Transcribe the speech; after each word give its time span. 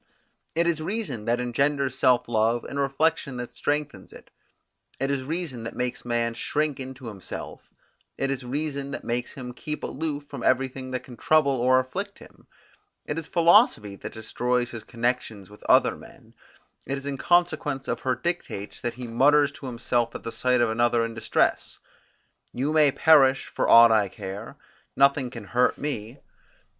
It 0.55 0.65
is 0.65 0.81
reason 0.81 1.25
that 1.25 1.39
engenders 1.39 1.95
self 1.95 2.27
love, 2.27 2.63
and 2.65 2.79
reflection 2.79 3.37
that 3.37 3.53
strengthens 3.53 4.11
it; 4.11 4.31
it 4.99 5.11
is 5.11 5.21
reason 5.23 5.61
that 5.63 5.75
makes 5.75 6.03
man 6.03 6.33
shrink 6.33 6.79
into 6.79 7.05
himself; 7.05 7.69
it 8.17 8.31
is 8.31 8.43
reason 8.43 8.89
that 8.89 9.03
makes 9.03 9.33
him 9.33 9.53
keep 9.53 9.83
aloof 9.83 10.25
from 10.27 10.41
everything 10.41 10.89
that 10.89 11.03
can 11.03 11.17
trouble 11.17 11.51
or 11.51 11.79
afflict 11.79 12.17
him: 12.17 12.47
it 13.05 13.19
is 13.19 13.27
philosophy 13.27 13.95
that 13.95 14.11
destroys 14.13 14.71
his 14.71 14.83
connections 14.83 15.51
with 15.51 15.61
other 15.69 15.95
men; 15.95 16.33
it 16.87 16.97
is 16.97 17.05
in 17.05 17.19
consequence 17.19 17.87
of 17.87 17.99
her 17.99 18.15
dictates 18.15 18.81
that 18.81 18.95
he 18.95 19.05
mutters 19.05 19.51
to 19.51 19.67
himself 19.67 20.15
at 20.15 20.23
the 20.23 20.31
sight 20.31 20.61
of 20.61 20.71
another 20.71 21.05
in 21.05 21.13
distress, 21.13 21.77
You 22.51 22.73
may 22.73 22.91
perish 22.91 23.45
for 23.45 23.69
aught 23.69 23.91
I 23.91 24.07
care, 24.09 24.57
nothing 24.95 25.29
can 25.29 25.43
hurt 25.43 25.77
me. 25.77 26.21